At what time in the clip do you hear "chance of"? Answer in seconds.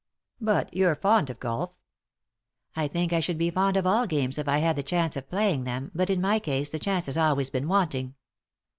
4.81-5.29